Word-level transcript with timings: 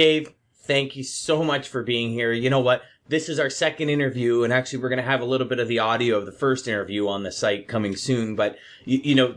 Dave, 0.00 0.32
thank 0.62 0.96
you 0.96 1.04
so 1.04 1.44
much 1.44 1.68
for 1.68 1.82
being 1.82 2.12
here. 2.12 2.32
You 2.32 2.48
know 2.48 2.60
what? 2.60 2.80
This 3.08 3.28
is 3.28 3.38
our 3.38 3.50
second 3.50 3.90
interview, 3.90 4.44
and 4.44 4.50
actually, 4.50 4.78
we're 4.78 4.88
going 4.88 4.96
to 4.96 5.02
have 5.02 5.20
a 5.20 5.26
little 5.26 5.46
bit 5.46 5.58
of 5.58 5.68
the 5.68 5.78
audio 5.78 6.16
of 6.16 6.24
the 6.24 6.32
first 6.32 6.66
interview 6.66 7.06
on 7.06 7.22
the 7.22 7.30
site 7.30 7.68
coming 7.68 7.94
soon. 7.96 8.34
But 8.34 8.56
you, 8.86 9.00
you 9.04 9.14
know, 9.14 9.34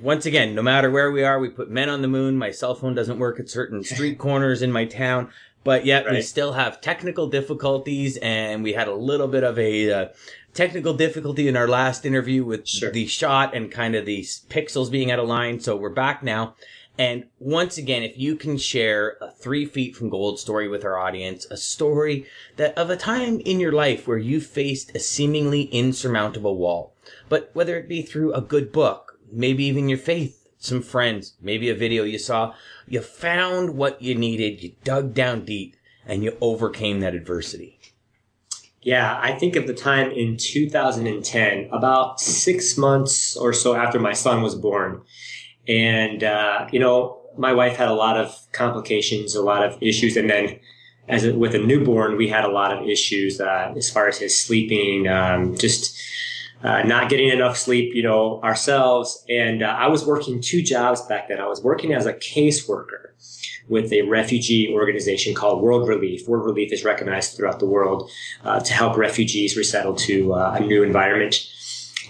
once 0.00 0.26
again, 0.26 0.56
no 0.56 0.62
matter 0.62 0.90
where 0.90 1.12
we 1.12 1.22
are, 1.22 1.38
we 1.38 1.50
put 1.50 1.70
men 1.70 1.88
on 1.88 2.02
the 2.02 2.08
moon. 2.08 2.36
My 2.36 2.50
cell 2.50 2.74
phone 2.74 2.96
doesn't 2.96 3.20
work 3.20 3.38
at 3.38 3.48
certain 3.48 3.84
street 3.94 4.18
corners 4.18 4.60
in 4.60 4.72
my 4.72 4.86
town, 4.86 5.30
but 5.62 5.86
yet 5.86 6.04
right. 6.04 6.14
we 6.14 6.22
still 6.22 6.54
have 6.54 6.80
technical 6.80 7.28
difficulties, 7.28 8.16
and 8.16 8.64
we 8.64 8.72
had 8.72 8.88
a 8.88 8.94
little 8.96 9.28
bit 9.28 9.44
of 9.44 9.56
a 9.56 9.92
uh, 9.92 10.08
technical 10.52 10.94
difficulty 10.94 11.46
in 11.46 11.56
our 11.56 11.68
last 11.68 12.04
interview 12.04 12.44
with 12.44 12.66
sure. 12.66 12.90
the 12.90 13.06
shot 13.06 13.54
and 13.54 13.70
kind 13.70 13.94
of 13.94 14.04
the 14.04 14.22
pixels 14.48 14.90
being 14.90 15.12
out 15.12 15.20
of 15.20 15.28
line. 15.28 15.60
So 15.60 15.76
we're 15.76 15.90
back 15.90 16.24
now. 16.24 16.56
And 16.98 17.24
once 17.38 17.78
again, 17.78 18.02
if 18.02 18.18
you 18.18 18.36
can 18.36 18.58
share 18.58 19.16
a 19.20 19.30
three 19.30 19.64
feet 19.64 19.96
from 19.96 20.10
gold 20.10 20.38
story 20.38 20.68
with 20.68 20.84
our 20.84 20.98
audience, 20.98 21.46
a 21.50 21.56
story 21.56 22.26
that 22.56 22.76
of 22.76 22.90
a 22.90 22.96
time 22.96 23.40
in 23.40 23.60
your 23.60 23.72
life 23.72 24.06
where 24.06 24.18
you 24.18 24.40
faced 24.40 24.94
a 24.94 25.00
seemingly 25.00 25.62
insurmountable 25.64 26.56
wall, 26.56 26.94
but 27.28 27.50
whether 27.54 27.78
it 27.78 27.88
be 27.88 28.02
through 28.02 28.34
a 28.34 28.42
good 28.42 28.72
book, 28.72 29.18
maybe 29.32 29.64
even 29.64 29.88
your 29.88 29.98
faith, 29.98 30.46
some 30.58 30.82
friends, 30.82 31.34
maybe 31.40 31.70
a 31.70 31.74
video 31.74 32.04
you 32.04 32.18
saw, 32.18 32.54
you 32.86 33.00
found 33.00 33.76
what 33.76 34.02
you 34.02 34.14
needed, 34.14 34.62
you 34.62 34.74
dug 34.84 35.14
down 35.14 35.44
deep, 35.44 35.76
and 36.06 36.22
you 36.22 36.36
overcame 36.40 37.00
that 37.00 37.14
adversity. 37.14 37.80
Yeah, 38.82 39.18
I 39.22 39.32
think 39.32 39.54
of 39.54 39.68
the 39.68 39.74
time 39.74 40.10
in 40.10 40.36
2010, 40.36 41.68
about 41.72 42.20
six 42.20 42.76
months 42.76 43.36
or 43.36 43.52
so 43.52 43.74
after 43.74 44.00
my 44.00 44.12
son 44.12 44.42
was 44.42 44.56
born. 44.56 45.02
And, 45.68 46.24
uh, 46.24 46.68
you 46.72 46.78
know, 46.80 47.20
my 47.36 47.52
wife 47.52 47.76
had 47.76 47.88
a 47.88 47.94
lot 47.94 48.16
of 48.16 48.34
complications, 48.52 49.34
a 49.34 49.42
lot 49.42 49.64
of 49.64 49.80
issues. 49.82 50.16
And 50.16 50.28
then 50.28 50.58
as 51.08 51.24
a, 51.24 51.34
with 51.34 51.54
a 51.54 51.58
newborn, 51.58 52.16
we 52.16 52.28
had 52.28 52.44
a 52.44 52.48
lot 52.48 52.76
of 52.76 52.86
issues 52.88 53.40
uh, 53.40 53.72
as 53.76 53.90
far 53.90 54.08
as 54.08 54.18
his 54.18 54.38
sleeping, 54.38 55.08
um, 55.08 55.56
just 55.56 56.00
uh, 56.62 56.82
not 56.82 57.08
getting 57.08 57.28
enough 57.28 57.56
sleep, 57.56 57.94
you 57.94 58.02
know, 58.02 58.40
ourselves. 58.42 59.24
And 59.28 59.62
uh, 59.62 59.66
I 59.66 59.88
was 59.88 60.06
working 60.06 60.40
two 60.40 60.62
jobs 60.62 61.02
back 61.02 61.28
then. 61.28 61.40
I 61.40 61.46
was 61.46 61.62
working 61.62 61.92
as 61.92 62.06
a 62.06 62.14
caseworker 62.14 63.10
with 63.68 63.92
a 63.92 64.02
refugee 64.02 64.72
organization 64.72 65.34
called 65.34 65.62
World 65.62 65.88
Relief. 65.88 66.28
World 66.28 66.44
Relief 66.44 66.72
is 66.72 66.84
recognized 66.84 67.36
throughout 67.36 67.60
the 67.60 67.66
world 67.66 68.10
uh, 68.44 68.60
to 68.60 68.72
help 68.72 68.96
refugees 68.96 69.56
resettle 69.56 69.94
to 69.94 70.34
uh, 70.34 70.56
a 70.58 70.60
new 70.60 70.82
environment. 70.82 71.48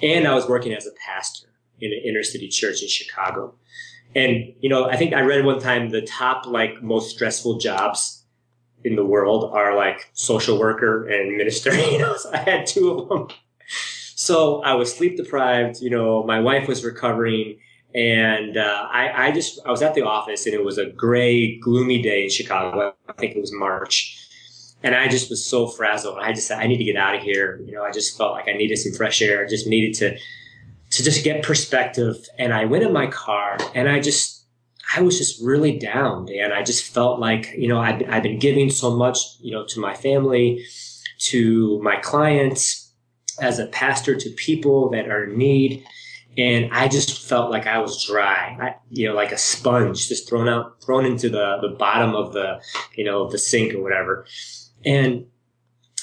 And 0.03 0.27
I 0.27 0.35
was 0.35 0.49
working 0.49 0.73
as 0.73 0.87
a 0.87 0.91
pastor 1.07 1.52
in 1.83 1.93
an 1.93 2.01
inner 2.05 2.23
city 2.23 2.49
church 2.49 2.83
in 2.83 2.89
Chicago. 2.89 3.55
And, 4.15 4.55
you 4.61 4.69
know, 4.69 4.89
I 4.89 4.97
think 4.97 5.15
I 5.15 5.21
read 5.21 5.45
one 5.45 5.61
time 5.61 5.91
the 5.91 6.03
top, 6.03 6.47
like, 6.47 6.83
most 6.83 7.11
stressful 7.11 7.59
jobs 7.59 8.25
in 8.85 8.97
the 8.97 9.05
world 9.05 9.51
are 9.55 9.77
like 9.77 10.11
social 10.13 10.59
worker 10.59 11.07
and 11.07 11.37
minister. 11.37 11.73
You 11.93 11.99
know, 11.99 12.17
so 12.17 12.33
I 12.33 12.39
had 12.39 12.67
two 12.67 12.91
of 12.91 13.09
them. 13.09 13.29
So 14.17 14.63
I 14.63 14.75
was 14.75 14.95
sleep 14.95 15.17
deprived. 15.17 15.81
You 15.81 15.91
know, 15.91 16.23
my 16.25 16.41
wife 16.41 16.69
was 16.69 16.85
recovering 16.85 17.59
and 17.95 18.57
uh, 18.57 18.89
I, 18.91 19.29
I 19.29 19.33
just 19.33 19.61
I 19.67 19.71
was 19.71 19.83
at 19.83 19.95
the 19.95 20.03
office 20.03 20.47
and 20.47 20.55
it 20.55 20.65
was 20.65 20.79
a 20.79 20.87
gray, 20.87 21.59
gloomy 21.59 22.01
day 22.01 22.25
in 22.25 22.31
Chicago. 22.31 22.95
I 23.09 23.13
think 23.13 23.37
it 23.37 23.41
was 23.41 23.53
March, 23.53 24.19
and 24.83 24.95
I 24.95 25.09
just 25.09 25.29
was 25.29 25.45
so 25.45 25.67
frazzled. 25.67 26.19
I 26.19 26.33
just 26.33 26.47
said 26.47 26.59
I 26.59 26.67
need 26.67 26.79
to 26.79 26.85
get 26.85 26.97
out 26.97 27.15
of 27.15 27.23
here. 27.23 27.61
You 27.67 27.73
know, 27.73 27.83
I 27.83 27.91
just 27.91 28.17
felt 28.17 28.33
like 28.33 28.49
I 28.49 28.53
needed 28.53 28.79
some 28.79 28.93
fresh 28.93 29.21
air. 29.21 29.45
I 29.45 29.49
just 29.49 29.67
needed 29.67 29.95
to 29.99 30.19
to 30.93 31.03
just 31.03 31.25
get 31.25 31.43
perspective. 31.43 32.17
And 32.39 32.55
I 32.55 32.65
went 32.65 32.85
in 32.85 32.93
my 32.93 33.07
car 33.09 33.59
and 33.75 33.89
I 33.89 34.01
just 34.01 34.47
I 34.95 35.01
was 35.01 35.17
just 35.17 35.43
really 35.43 35.79
down, 35.79 36.29
and 36.29 36.53
I 36.53 36.63
just 36.63 36.93
felt 36.93 37.19
like 37.19 37.53
you 37.57 37.69
know 37.69 37.81
I've, 37.81 38.03
I've 38.09 38.23
been 38.23 38.39
giving 38.39 38.71
so 38.71 38.95
much 38.95 39.19
you 39.41 39.53
know 39.53 39.65
to 39.67 39.81
my 39.81 39.95
family, 39.95 40.65
to 41.31 41.81
my 41.83 41.97
clients, 41.97 42.93
as 43.41 43.59
a 43.59 43.67
pastor 43.67 44.15
to 44.17 44.31
people 44.31 44.91
that 44.91 45.09
are 45.09 45.25
in 45.25 45.39
need 45.39 45.85
and 46.39 46.73
I 46.73 46.89
just 46.89 47.29
felt 47.29 47.51
like 47.51 47.67
I 47.67 47.79
was 47.79 48.05
dry, 48.05 48.57
I, 48.59 48.75
you 48.91 49.09
know, 49.09 49.15
like 49.15 49.33
a 49.33 49.39
sponge 49.39 50.09
just 50.09 50.29
thrown 50.29 50.49
out, 50.49 50.83
thrown 50.83 51.05
into 51.05 51.29
the 51.29 51.59
the 51.61 51.77
bottom 51.77 52.15
of 52.15 52.33
the, 52.33 52.63
you 52.97 53.05
know, 53.05 53.29
the 53.29 53.39
sink 53.39 53.75
or 53.75 53.83
whatever. 53.83 54.27
And 54.85 55.27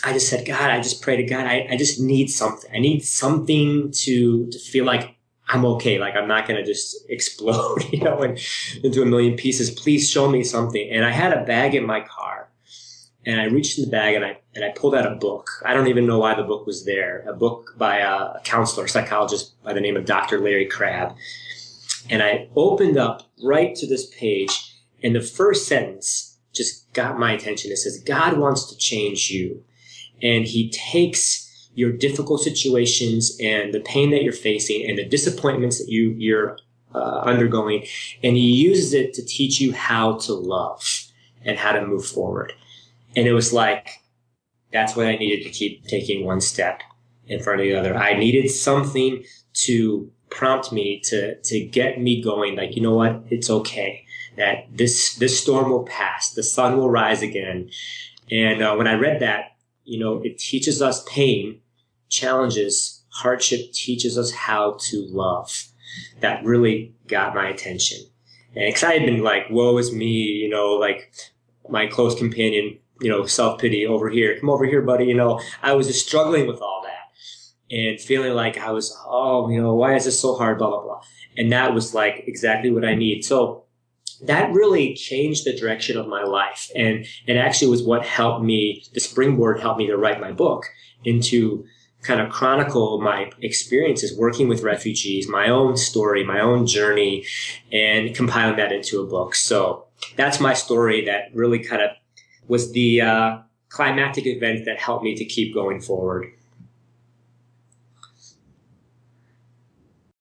I 0.03 0.13
just 0.13 0.29
said, 0.29 0.45
God, 0.45 0.69
I 0.71 0.77
just 0.79 1.01
pray 1.01 1.17
to 1.17 1.23
God. 1.23 1.45
I, 1.45 1.67
I 1.71 1.77
just 1.77 1.99
need 1.99 2.27
something. 2.27 2.71
I 2.73 2.79
need 2.79 3.03
something 3.03 3.91
to 3.91 4.47
to 4.47 4.59
feel 4.59 4.85
like 4.85 5.15
I'm 5.47 5.65
okay. 5.65 5.99
Like 5.99 6.15
I'm 6.15 6.27
not 6.27 6.47
going 6.47 6.63
to 6.63 6.65
just 6.65 6.95
explode, 7.09 7.83
you 7.91 8.03
know, 8.03 8.21
and, 8.21 8.39
into 8.83 9.01
a 9.01 9.05
million 9.05 9.35
pieces. 9.35 9.71
Please 9.71 10.09
show 10.09 10.29
me 10.29 10.43
something. 10.43 10.89
And 10.89 11.05
I 11.05 11.11
had 11.11 11.33
a 11.33 11.43
bag 11.43 11.75
in 11.75 11.85
my 11.85 12.01
car 12.01 12.49
and 13.25 13.41
I 13.41 13.45
reached 13.45 13.77
in 13.77 13.85
the 13.85 13.91
bag 13.91 14.15
and 14.15 14.25
I 14.25 14.39
and 14.55 14.63
I 14.63 14.69
pulled 14.69 14.95
out 14.95 15.05
a 15.05 15.15
book. 15.15 15.49
I 15.65 15.73
don't 15.73 15.87
even 15.87 16.07
know 16.07 16.19
why 16.19 16.35
the 16.35 16.43
book 16.43 16.65
was 16.65 16.85
there. 16.85 17.23
A 17.27 17.33
book 17.33 17.75
by 17.77 17.97
a 17.97 18.39
counselor, 18.43 18.85
a 18.85 18.89
psychologist 18.89 19.61
by 19.63 19.73
the 19.73 19.81
name 19.81 19.97
of 19.97 20.05
Dr. 20.05 20.39
Larry 20.39 20.65
Crabb. 20.65 21.15
And 22.09 22.23
I 22.23 22.49
opened 22.55 22.97
up 22.97 23.29
right 23.43 23.75
to 23.75 23.85
this 23.85 24.07
page, 24.07 24.75
and 25.03 25.15
the 25.15 25.21
first 25.21 25.67
sentence 25.67 26.37
just 26.53 26.91
got 26.93 27.19
my 27.19 27.33
attention. 27.33 27.71
It 27.71 27.77
says, 27.77 27.99
"God 27.99 28.37
wants 28.37 28.65
to 28.69 28.77
change 28.77 29.29
you, 29.29 29.63
and 30.21 30.45
He 30.45 30.69
takes." 30.69 31.47
Your 31.75 31.91
difficult 31.93 32.41
situations 32.41 33.37
and 33.39 33.73
the 33.73 33.79
pain 33.79 34.09
that 34.09 34.21
you're 34.21 34.33
facing 34.33 34.89
and 34.89 34.97
the 34.97 35.05
disappointments 35.05 35.77
that 35.77 35.87
you 35.87 36.09
you're 36.17 36.57
uh, 36.93 37.21
undergoing, 37.21 37.85
and 38.23 38.35
he 38.35 38.51
uses 38.51 38.93
it 38.93 39.13
to 39.13 39.25
teach 39.25 39.61
you 39.61 39.71
how 39.73 40.17
to 40.17 40.33
love 40.33 40.83
and 41.43 41.57
how 41.57 41.71
to 41.71 41.85
move 41.85 42.05
forward. 42.05 42.53
And 43.15 43.27
it 43.27 43.33
was 43.33 43.53
like, 43.53 44.01
that's 44.73 44.95
what 44.95 45.07
I 45.07 45.15
needed 45.15 45.43
to 45.43 45.49
keep 45.49 45.85
taking 45.85 46.25
one 46.25 46.41
step 46.41 46.81
in 47.27 47.41
front 47.41 47.61
of 47.61 47.65
the 47.65 47.75
other. 47.75 47.95
I 47.95 48.13
needed 48.17 48.49
something 48.49 49.23
to 49.53 50.11
prompt 50.29 50.71
me 50.71 50.99
to, 51.05 51.39
to 51.41 51.59
get 51.65 52.01
me 52.01 52.21
going. 52.21 52.55
Like, 52.55 52.75
you 52.75 52.81
know 52.81 52.95
what? 52.95 53.23
It's 53.29 53.49
okay 53.49 54.05
that 54.35 54.65
this, 54.71 55.15
this 55.15 55.39
storm 55.39 55.69
will 55.69 55.83
pass. 55.85 56.33
The 56.33 56.43
sun 56.43 56.77
will 56.77 56.89
rise 56.89 57.21
again. 57.21 57.69
And 58.31 58.61
uh, 58.61 58.75
when 58.75 58.87
I 58.87 58.93
read 58.93 59.21
that, 59.21 59.55
you 59.89 59.99
know, 59.99 60.21
it 60.23 60.37
teaches 60.37 60.81
us 60.81 61.03
pain, 61.09 61.59
challenges, 62.09 63.03
hardship 63.09 63.71
teaches 63.73 64.17
us 64.17 64.31
how 64.31 64.77
to 64.79 65.07
love. 65.09 65.67
That 66.21 66.43
really 66.43 66.93
got 67.07 67.35
my 67.35 67.49
attention. 67.49 67.99
And 68.55 68.73
cause 68.73 68.83
I 68.83 68.93
had 68.93 69.05
been 69.05 69.23
like, 69.23 69.49
woe 69.49 69.77
is 69.77 69.93
me, 69.93 70.07
you 70.07 70.49
know, 70.49 70.73
like 70.73 71.11
my 71.67 71.87
close 71.87 72.15
companion 72.17 72.79
you 73.01 73.09
know, 73.09 73.25
self 73.25 73.59
pity 73.59 73.85
over 73.85 74.09
here. 74.09 74.37
Come 74.39 74.49
over 74.49 74.65
here, 74.65 74.81
buddy. 74.81 75.05
You 75.05 75.15
know, 75.15 75.41
I 75.63 75.73
was 75.73 75.87
just 75.87 76.05
struggling 76.05 76.47
with 76.47 76.61
all 76.61 76.83
that 76.83 77.75
and 77.75 77.99
feeling 77.99 78.33
like 78.33 78.57
I 78.57 78.71
was, 78.71 78.95
oh, 79.05 79.49
you 79.49 79.61
know, 79.61 79.75
why 79.75 79.95
is 79.95 80.05
this 80.05 80.19
so 80.19 80.35
hard? 80.35 80.57
Blah, 80.57 80.69
blah, 80.69 80.83
blah. 80.83 81.01
And 81.37 81.51
that 81.51 81.73
was 81.73 81.93
like 81.93 82.23
exactly 82.27 82.71
what 82.71 82.85
I 82.85 82.95
need. 82.95 83.23
So 83.23 83.63
that 84.23 84.51
really 84.51 84.93
changed 84.95 85.45
the 85.45 85.57
direction 85.57 85.97
of 85.97 86.07
my 86.07 86.23
life. 86.23 86.69
And 86.75 87.05
it 87.25 87.37
actually 87.37 87.69
was 87.69 87.83
what 87.83 88.05
helped 88.05 88.43
me, 88.43 88.83
the 88.93 88.99
springboard 88.99 89.59
helped 89.59 89.79
me 89.79 89.87
to 89.87 89.97
write 89.97 90.19
my 90.19 90.31
book 90.31 90.65
into 91.03 91.65
kind 92.01 92.21
of 92.21 92.29
chronicle 92.29 93.01
my 93.01 93.29
experiences 93.41 94.17
working 94.17 94.47
with 94.47 94.63
refugees, 94.63 95.27
my 95.27 95.49
own 95.49 95.75
story, 95.75 96.23
my 96.23 96.39
own 96.39 96.65
journey, 96.65 97.25
and 97.71 98.15
compiling 98.15 98.55
that 98.57 98.71
into 98.71 99.01
a 99.01 99.07
book. 99.07 99.35
So 99.35 99.85
that's 100.15 100.39
my 100.39 100.53
story 100.53 101.05
that 101.05 101.29
really 101.33 101.59
kind 101.59 101.81
of 101.81 101.91
was 102.47 102.71
the 102.71 103.01
uh, 103.01 103.37
climactic 103.69 104.25
event 104.25 104.65
that 104.65 104.79
helped 104.79 105.03
me 105.03 105.15
to 105.15 105.25
keep 105.25 105.53
going 105.53 105.81
forward. 105.81 106.27